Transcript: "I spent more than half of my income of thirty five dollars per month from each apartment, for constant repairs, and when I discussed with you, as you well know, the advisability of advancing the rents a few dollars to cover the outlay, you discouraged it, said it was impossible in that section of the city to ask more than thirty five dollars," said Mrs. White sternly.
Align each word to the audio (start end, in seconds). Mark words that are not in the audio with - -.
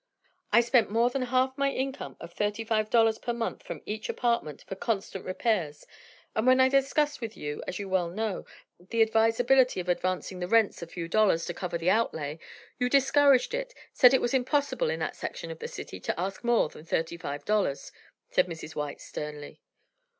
"I 0.51 0.61
spent 0.61 0.89
more 0.89 1.11
than 1.11 1.21
half 1.21 1.51
of 1.51 1.57
my 1.59 1.69
income 1.69 2.17
of 2.19 2.33
thirty 2.33 2.63
five 2.63 2.89
dollars 2.89 3.19
per 3.19 3.33
month 3.33 3.61
from 3.61 3.83
each 3.85 4.09
apartment, 4.09 4.63
for 4.67 4.73
constant 4.73 5.25
repairs, 5.25 5.85
and 6.35 6.47
when 6.47 6.59
I 6.59 6.69
discussed 6.69 7.21
with 7.21 7.37
you, 7.37 7.61
as 7.67 7.77
you 7.77 7.87
well 7.87 8.09
know, 8.09 8.45
the 8.79 9.03
advisability 9.03 9.79
of 9.79 9.87
advancing 9.87 10.39
the 10.39 10.47
rents 10.47 10.81
a 10.81 10.87
few 10.87 11.07
dollars 11.07 11.45
to 11.45 11.53
cover 11.53 11.77
the 11.77 11.91
outlay, 11.91 12.39
you 12.79 12.89
discouraged 12.89 13.53
it, 13.53 13.75
said 13.93 14.11
it 14.15 14.21
was 14.21 14.33
impossible 14.33 14.89
in 14.89 15.01
that 15.01 15.15
section 15.15 15.51
of 15.51 15.59
the 15.59 15.67
city 15.67 15.99
to 15.99 16.19
ask 16.19 16.43
more 16.43 16.67
than 16.67 16.83
thirty 16.83 17.15
five 17.15 17.45
dollars," 17.45 17.91
said 18.31 18.47
Mrs. 18.47 18.75
White 18.75 19.01
sternly. 19.01 19.61